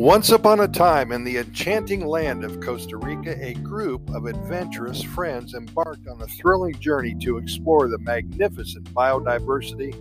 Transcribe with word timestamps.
Once 0.00 0.30
upon 0.30 0.60
a 0.60 0.66
time, 0.66 1.12
in 1.12 1.24
the 1.24 1.36
enchanting 1.36 2.06
land 2.06 2.42
of 2.42 2.58
Costa 2.60 2.96
Rica, 2.96 3.36
a 3.38 3.52
group 3.52 4.08
of 4.14 4.24
adventurous 4.24 5.02
friends 5.02 5.52
embarked 5.52 6.08
on 6.08 6.22
a 6.22 6.26
thrilling 6.26 6.72
journey 6.80 7.14
to 7.16 7.36
explore 7.36 7.86
the 7.86 7.98
magnificent 7.98 8.82
biodiversity 8.94 9.92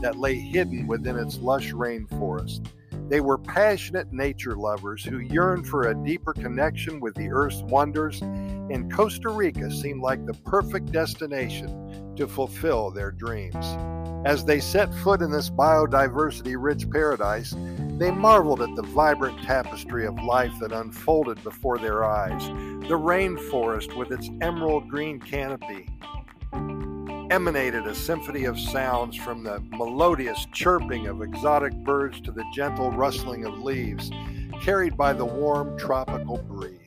that 0.00 0.18
lay 0.18 0.34
hidden 0.34 0.88
within 0.88 1.16
its 1.16 1.38
lush 1.38 1.70
rainforest. 1.70 2.66
They 3.08 3.20
were 3.20 3.38
passionate 3.38 4.12
nature 4.12 4.56
lovers 4.56 5.04
who 5.04 5.20
yearned 5.20 5.68
for 5.68 5.84
a 5.84 6.04
deeper 6.04 6.32
connection 6.32 6.98
with 6.98 7.14
the 7.14 7.28
Earth's 7.28 7.62
wonders, 7.62 8.22
and 8.22 8.92
Costa 8.92 9.28
Rica 9.28 9.70
seemed 9.70 10.02
like 10.02 10.26
the 10.26 10.34
perfect 10.34 10.90
destination 10.90 12.16
to 12.16 12.26
fulfill 12.26 12.90
their 12.90 13.12
dreams. 13.12 13.64
As 14.26 14.44
they 14.44 14.58
set 14.58 14.92
foot 14.92 15.22
in 15.22 15.30
this 15.30 15.50
biodiversity 15.50 16.56
rich 16.58 16.90
paradise, 16.90 17.54
they 17.98 18.10
marveled 18.10 18.60
at 18.60 18.74
the 18.74 18.82
vibrant 18.82 19.40
tapestry 19.42 20.06
of 20.06 20.20
life 20.22 20.52
that 20.60 20.72
unfolded 20.72 21.42
before 21.44 21.78
their 21.78 22.04
eyes. 22.04 22.46
The 22.88 22.98
rainforest, 22.98 23.96
with 23.96 24.10
its 24.10 24.28
emerald 24.40 24.88
green 24.88 25.20
canopy, 25.20 25.88
emanated 27.30 27.86
a 27.86 27.94
symphony 27.94 28.44
of 28.44 28.58
sounds 28.58 29.16
from 29.16 29.42
the 29.42 29.60
melodious 29.70 30.46
chirping 30.52 31.06
of 31.06 31.22
exotic 31.22 31.72
birds 31.84 32.20
to 32.22 32.32
the 32.32 32.44
gentle 32.52 32.90
rustling 32.90 33.44
of 33.44 33.58
leaves, 33.60 34.10
carried 34.60 34.96
by 34.96 35.12
the 35.12 35.24
warm 35.24 35.78
tropical 35.78 36.38
breeze. 36.38 36.80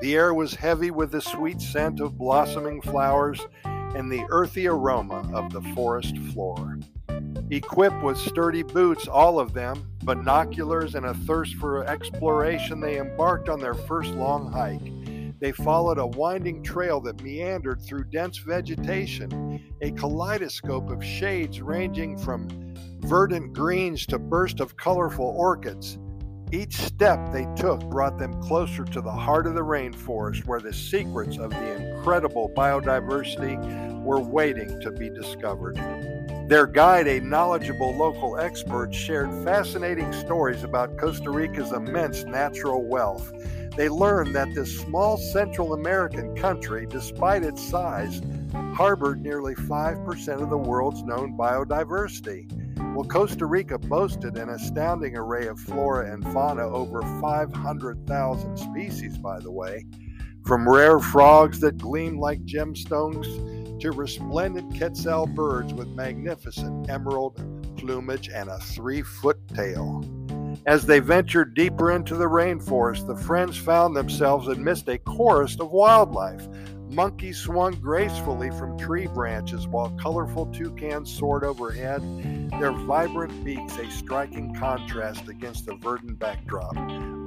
The 0.00 0.14
air 0.14 0.32
was 0.32 0.54
heavy 0.54 0.90
with 0.90 1.10
the 1.10 1.20
sweet 1.20 1.60
scent 1.60 2.00
of 2.00 2.18
blossoming 2.18 2.80
flowers 2.82 3.40
and 3.64 4.10
the 4.10 4.24
earthy 4.28 4.66
aroma 4.68 5.28
of 5.34 5.52
the 5.52 5.62
forest 5.74 6.16
floor. 6.18 6.78
Equipped 7.50 8.02
with 8.02 8.18
sturdy 8.18 8.62
boots, 8.62 9.08
all 9.08 9.38
of 9.38 9.52
them, 9.52 9.90
binoculars, 10.06 10.94
and 10.94 11.04
a 11.04 11.12
thirst 11.12 11.56
for 11.56 11.84
exploration, 11.84 12.80
they 12.80 12.98
embarked 12.98 13.48
on 13.48 13.60
their 13.60 13.74
first 13.74 14.12
long 14.12 14.50
hike. 14.50 14.92
They 15.40 15.52
followed 15.52 15.98
a 15.98 16.06
winding 16.06 16.62
trail 16.62 17.00
that 17.02 17.22
meandered 17.22 17.82
through 17.82 18.04
dense 18.04 18.38
vegetation, 18.38 19.60
a 19.82 19.90
kaleidoscope 19.90 20.88
of 20.88 21.04
shades 21.04 21.60
ranging 21.60 22.16
from 22.16 22.48
verdant 23.00 23.52
greens 23.52 24.06
to 24.06 24.18
bursts 24.18 24.60
of 24.60 24.76
colorful 24.76 25.34
orchids. 25.36 25.98
Each 26.52 26.76
step 26.76 27.32
they 27.32 27.46
took 27.56 27.80
brought 27.90 28.18
them 28.18 28.40
closer 28.40 28.84
to 28.84 29.00
the 29.00 29.10
heart 29.10 29.48
of 29.48 29.54
the 29.54 29.60
rainforest 29.60 30.46
where 30.46 30.60
the 30.60 30.72
secrets 30.72 31.36
of 31.36 31.50
the 31.50 31.94
incredible 31.96 32.50
biodiversity 32.56 34.02
were 34.04 34.20
waiting 34.20 34.80
to 34.80 34.92
be 34.92 35.10
discovered. 35.10 35.76
Their 36.46 36.68
guide, 36.68 37.08
a 37.08 37.18
knowledgeable 37.18 37.92
local 37.96 38.38
expert, 38.38 38.94
shared 38.94 39.32
fascinating 39.42 40.12
stories 40.12 40.62
about 40.62 40.96
Costa 40.96 41.28
Rica's 41.28 41.72
immense 41.72 42.22
natural 42.22 42.84
wealth. 42.84 43.32
They 43.76 43.88
learned 43.88 44.32
that 44.36 44.54
this 44.54 44.78
small 44.78 45.16
Central 45.16 45.74
American 45.74 46.36
country, 46.36 46.86
despite 46.88 47.42
its 47.42 47.60
size, 47.68 48.22
harbored 48.74 49.22
nearly 49.22 49.56
5% 49.56 50.40
of 50.40 50.48
the 50.48 50.56
world's 50.56 51.02
known 51.02 51.36
biodiversity. 51.36 52.48
Well, 52.94 53.08
Costa 53.08 53.44
Rica 53.44 53.76
boasted 53.76 54.36
an 54.36 54.50
astounding 54.50 55.16
array 55.16 55.48
of 55.48 55.58
flora 55.58 56.12
and 56.12 56.22
fauna, 56.32 56.62
over 56.62 57.02
500,000 57.20 58.56
species, 58.56 59.18
by 59.18 59.40
the 59.40 59.50
way, 59.50 59.84
from 60.44 60.68
rare 60.68 61.00
frogs 61.00 61.58
that 61.58 61.78
gleam 61.78 62.20
like 62.20 62.44
gemstones 62.44 63.55
to 63.80 63.92
resplendent 63.92 64.76
quetzal 64.76 65.26
birds 65.26 65.72
with 65.74 65.88
magnificent 65.88 66.88
emerald 66.88 67.36
plumage 67.76 68.28
and 68.28 68.48
a 68.48 68.58
three 68.58 69.02
foot 69.02 69.38
tail. 69.48 70.04
As 70.66 70.86
they 70.86 70.98
ventured 70.98 71.54
deeper 71.54 71.92
into 71.92 72.16
the 72.16 72.24
rainforest, 72.24 73.06
the 73.06 73.16
friends 73.16 73.56
found 73.56 73.96
themselves 73.96 74.48
amidst 74.48 74.88
a 74.88 74.98
chorus 74.98 75.58
of 75.60 75.70
wildlife. 75.70 76.48
Monkeys 76.90 77.38
swung 77.38 77.74
gracefully 77.74 78.50
from 78.50 78.78
tree 78.78 79.06
branches 79.06 79.66
while 79.66 79.90
colorful 80.00 80.46
toucans 80.46 81.12
soared 81.12 81.44
overhead, 81.44 82.00
their 82.58 82.72
vibrant 82.72 83.44
beaks 83.44 83.76
a 83.76 83.90
striking 83.90 84.54
contrast 84.54 85.28
against 85.28 85.66
the 85.66 85.74
verdant 85.74 86.18
backdrop. 86.18 86.74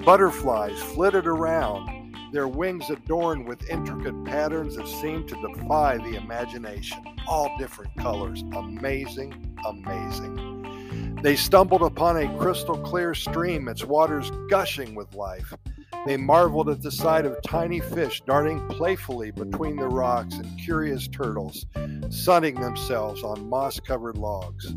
Butterflies 0.04 0.82
flitted 0.82 1.28
around, 1.28 1.99
their 2.32 2.48
wings 2.48 2.90
adorned 2.90 3.48
with 3.48 3.70
intricate 3.70 4.24
patterns 4.26 4.76
that 4.76 4.88
seemed 4.88 5.28
to 5.30 5.36
defy 5.42 5.98
the 5.98 6.16
imagination. 6.16 7.04
All 7.28 7.56
different 7.58 7.96
colors. 7.98 8.44
Amazing, 8.56 9.58
amazing. 9.66 11.20
They 11.22 11.36
stumbled 11.36 11.82
upon 11.82 12.18
a 12.18 12.38
crystal 12.38 12.78
clear 12.78 13.14
stream, 13.14 13.68
its 13.68 13.84
waters 13.84 14.32
gushing 14.50 14.96
with 14.96 15.14
life. 15.14 15.54
They 16.06 16.18
marveled 16.18 16.70
at 16.70 16.82
the 16.82 16.92
sight 16.92 17.26
of 17.26 17.42
tiny 17.42 17.80
fish 17.80 18.22
darting 18.26 18.68
playfully 18.70 19.32
between 19.32 19.76
the 19.76 19.88
rocks 19.88 20.36
and 20.36 20.60
curious 20.60 21.08
turtles 21.08 21.66
sunning 22.10 22.56
themselves 22.56 23.24
on 23.24 23.50
moss 23.50 23.80
covered 23.80 24.18
logs. 24.18 24.74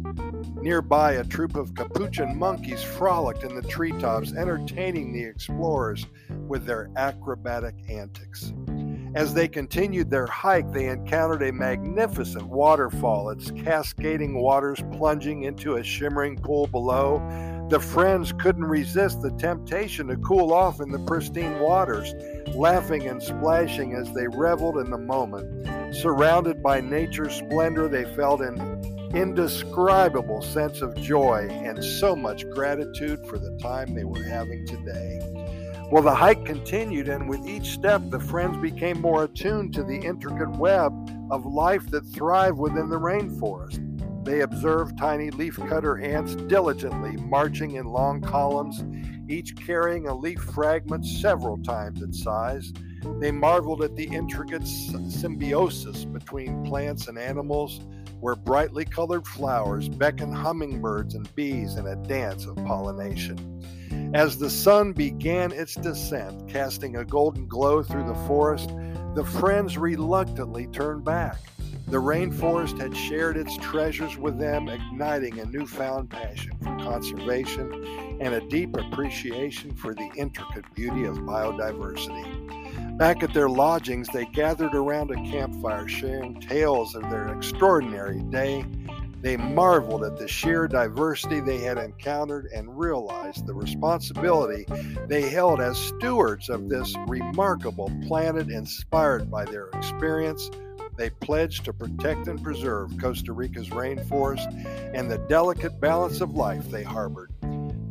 Nearby, 0.60 1.12
a 1.12 1.24
troop 1.24 1.56
of 1.56 1.74
capuchin 1.74 2.36
monkeys 2.36 2.82
frolicked 2.82 3.42
in 3.42 3.54
the 3.54 3.62
treetops, 3.62 4.34
entertaining 4.34 5.12
the 5.12 5.24
explorers 5.24 6.06
with 6.46 6.66
their 6.66 6.90
acrobatic 6.96 7.74
antics. 7.88 8.52
As 9.14 9.34
they 9.34 9.48
continued 9.48 10.10
their 10.10 10.26
hike, 10.26 10.72
they 10.72 10.88
encountered 10.88 11.42
a 11.42 11.52
magnificent 11.52 12.46
waterfall, 12.46 13.30
its 13.30 13.50
cascading 13.50 14.40
waters 14.40 14.82
plunging 14.92 15.42
into 15.42 15.76
a 15.76 15.82
shimmering 15.82 16.36
pool 16.36 16.66
below 16.66 17.18
the 17.72 17.80
friends 17.80 18.34
couldn't 18.34 18.66
resist 18.66 19.22
the 19.22 19.30
temptation 19.30 20.06
to 20.06 20.16
cool 20.18 20.52
off 20.52 20.78
in 20.82 20.90
the 20.90 20.98
pristine 21.06 21.58
waters, 21.58 22.12
laughing 22.54 23.08
and 23.08 23.22
splashing 23.22 23.94
as 23.94 24.12
they 24.12 24.28
reveled 24.28 24.76
in 24.76 24.90
the 24.90 24.98
moment. 24.98 25.96
Surrounded 25.96 26.62
by 26.62 26.82
nature's 26.82 27.34
splendor, 27.34 27.88
they 27.88 28.04
felt 28.14 28.42
an 28.42 28.58
indescribable 29.14 30.42
sense 30.42 30.82
of 30.82 30.94
joy 31.00 31.48
and 31.50 31.82
so 31.82 32.14
much 32.14 32.46
gratitude 32.50 33.26
for 33.26 33.38
the 33.38 33.58
time 33.62 33.94
they 33.94 34.04
were 34.04 34.22
having 34.22 34.66
today. 34.66 35.18
Well, 35.90 36.02
the 36.02 36.14
hike 36.14 36.44
continued, 36.44 37.08
and 37.08 37.26
with 37.26 37.48
each 37.48 37.70
step, 37.70 38.02
the 38.10 38.20
friends 38.20 38.58
became 38.58 39.00
more 39.00 39.24
attuned 39.24 39.72
to 39.74 39.82
the 39.82 39.96
intricate 39.96 40.50
web 40.58 40.92
of 41.30 41.46
life 41.46 41.88
that 41.88 42.04
thrived 42.04 42.58
within 42.58 42.90
the 42.90 43.00
rainforest. 43.00 43.91
They 44.24 44.40
observed 44.40 44.98
tiny 44.98 45.30
leafcutter 45.30 46.02
ants 46.02 46.34
diligently 46.34 47.16
marching 47.16 47.72
in 47.72 47.86
long 47.86 48.20
columns, 48.20 48.84
each 49.28 49.56
carrying 49.56 50.06
a 50.06 50.14
leaf 50.14 50.40
fragment 50.40 51.04
several 51.04 51.58
times 51.58 52.02
its 52.02 52.22
size. 52.22 52.72
They 53.18 53.32
marveled 53.32 53.82
at 53.82 53.96
the 53.96 54.04
intricate 54.04 54.66
symbiosis 54.66 56.04
between 56.04 56.64
plants 56.64 57.08
and 57.08 57.18
animals, 57.18 57.80
where 58.20 58.36
brightly 58.36 58.84
colored 58.84 59.26
flowers 59.26 59.88
beckon 59.88 60.32
hummingbirds 60.32 61.16
and 61.16 61.34
bees 61.34 61.74
in 61.74 61.88
a 61.88 61.96
dance 61.96 62.46
of 62.46 62.54
pollination. 62.56 63.60
As 64.14 64.38
the 64.38 64.50
sun 64.50 64.92
began 64.92 65.50
its 65.50 65.74
descent, 65.74 66.48
casting 66.48 66.96
a 66.96 67.04
golden 67.04 67.48
glow 67.48 67.82
through 67.82 68.06
the 68.06 68.26
forest, 68.26 68.70
the 69.14 69.24
friends 69.24 69.76
reluctantly 69.76 70.68
turned 70.68 71.04
back. 71.04 71.38
The 71.92 71.98
rainforest 71.98 72.78
had 72.78 72.97
shared 72.97 73.36
its 73.36 73.54
treasures 73.58 74.16
with 74.16 74.38
them, 74.38 74.66
igniting 74.66 75.38
a 75.38 75.44
newfound 75.44 76.08
passion 76.08 76.53
for 76.62 76.75
conservation 76.78 77.70
and 78.19 78.32
a 78.32 78.41
deep 78.48 78.75
appreciation 78.78 79.75
for 79.75 79.92
the 79.92 80.10
intricate 80.16 80.64
beauty 80.75 81.04
of 81.04 81.19
biodiversity. 81.19 82.97
Back 82.97 83.22
at 83.22 83.34
their 83.34 83.50
lodgings, 83.50 84.08
they 84.08 84.25
gathered 84.25 84.75
around 84.75 85.10
a 85.10 85.16
campfire, 85.16 85.86
sharing 85.86 86.41
tales 86.41 86.94
of 86.94 87.02
their 87.10 87.28
extraordinary 87.28 88.22
day. 88.22 88.64
They 89.20 89.36
marveled 89.36 90.02
at 90.02 90.16
the 90.16 90.26
sheer 90.26 90.66
diversity 90.66 91.40
they 91.40 91.58
had 91.58 91.76
encountered 91.76 92.46
and 92.55 92.78
realized 92.78 93.46
the 93.46 93.52
responsibility 93.52 94.64
they 95.08 95.28
held 95.28 95.61
as 95.61 95.76
stewards 95.76 96.49
of 96.49 96.70
this 96.70 96.96
remarkable 97.06 97.93
planet 98.08 98.49
inspired 98.49 99.31
by 99.31 99.44
their 99.44 99.66
experience 99.75 100.49
they 100.96 101.10
pledged 101.10 101.64
to 101.64 101.72
protect 101.72 102.28
and 102.28 102.42
preserve 102.42 102.96
Costa 102.98 103.32
Rica's 103.32 103.70
rainforest 103.70 104.46
and 104.94 105.10
the 105.10 105.18
delicate 105.18 105.80
balance 105.80 106.20
of 106.20 106.34
life 106.34 106.70
they 106.70 106.82
harbored. 106.82 107.32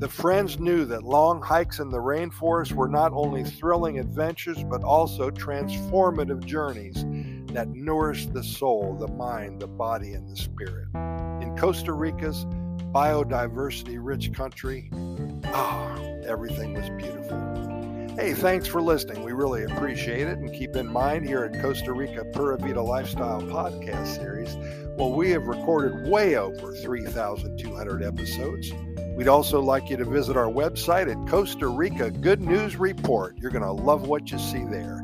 The 0.02 0.10
friends 0.10 0.60
knew 0.60 0.86
that 0.86 1.04
long 1.04 1.44
hikes 1.44 1.78
in 1.78 1.92
the 1.92 2.00
rainforest 2.00 2.72
were 2.72 2.88
not 2.88 3.12
only 3.14 3.44
thrilling 3.44 4.00
adventures, 4.00 4.64
but 4.64 4.84
also 4.84 5.30
transformative 5.30 6.44
journeys 6.44 7.06
that 7.54 7.70
nourished 7.70 8.34
the 8.34 8.44
soul, 8.44 8.96
the 9.00 9.08
mind, 9.08 9.62
the 9.62 9.68
body, 9.68 10.14
and 10.14 10.28
the 10.28 10.36
spirit. 10.36 10.88
In 11.44 11.56
Costa 11.56 11.94
Rica's 11.94 12.46
biodiversity 12.92 13.98
rich 14.00 14.34
country, 14.34 14.90
ah, 15.54 15.96
everything 16.26 16.74
was 16.74 16.90
beautiful. 16.92 17.71
Hey, 18.22 18.34
thanks 18.36 18.68
for 18.68 18.84
listening. 18.84 19.24
We 19.24 19.32
really 19.32 19.64
appreciate 19.64 20.28
it. 20.28 20.38
And 20.38 20.54
keep 20.54 20.76
in 20.76 20.86
mind 20.86 21.28
here 21.28 21.44
at 21.44 21.60
Costa 21.60 21.92
Rica 21.92 22.24
Pura 22.24 22.56
Vida 22.56 22.80
Lifestyle 22.80 23.42
Podcast 23.42 24.16
Series, 24.16 24.56
well, 24.96 25.12
we 25.12 25.32
have 25.32 25.48
recorded 25.48 26.08
way 26.08 26.36
over 26.36 26.72
3,200 26.72 28.04
episodes. 28.04 28.72
We'd 29.18 29.28
also 29.28 29.60
like 29.60 29.90
you 29.90 29.98
to 29.98 30.06
visit 30.06 30.38
our 30.38 30.46
website 30.46 31.10
at 31.10 31.18
Costa 31.28 31.68
Rica 31.68 32.12
Good 32.12 32.42
News 32.42 32.76
Report. 32.76 33.40
You're 33.40 33.50
going 33.50 33.64
to 33.64 33.72
love 33.72 34.06
what 34.06 34.32
you 34.32 34.38
see 34.38 34.66
there. 34.66 35.02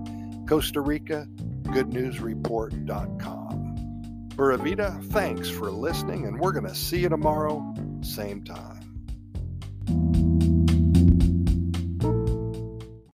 Costa 0.47 0.81
Rica 0.81 1.27
GoodNewsReport.com. 1.63 4.29
Pura 4.35 4.57
Vida, 4.57 4.99
thanks 5.05 5.49
for 5.49 5.71
listening, 5.71 6.27
and 6.27 6.39
we're 6.39 6.51
going 6.51 6.67
to 6.67 6.75
see 6.75 6.99
you 6.99 7.09
tomorrow, 7.09 7.73
same 8.01 8.43
time. 8.43 8.86